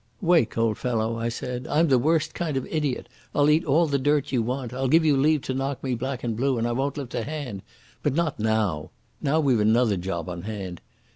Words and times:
"Wake, 0.19 0.57
old 0.57 0.79
fellow," 0.79 1.15
I 1.19 1.29
said, 1.29 1.67
"I'm 1.67 1.87
the 1.89 1.99
worst 1.99 2.33
kind 2.33 2.57
of 2.57 2.65
idiot. 2.71 3.07
I'll 3.35 3.51
eat 3.51 3.63
all 3.63 3.85
the 3.85 3.99
dirt 3.99 4.31
you 4.31 4.41
want. 4.41 4.73
I'll 4.73 4.87
give 4.87 5.05
you 5.05 5.15
leave 5.15 5.43
to 5.43 5.53
knock 5.53 5.83
me 5.83 5.93
black 5.93 6.23
and 6.23 6.35
blue, 6.35 6.57
and 6.57 6.67
I 6.67 6.71
won't 6.71 6.97
lift 6.97 7.13
a 7.13 7.21
hand. 7.23 7.61
But 8.01 8.15
not 8.15 8.39
now. 8.39 8.89
Now 9.21 9.39
we've 9.39 9.59
another 9.59 9.97
job 9.97 10.27
on 10.27 10.41
hand. 10.41 10.81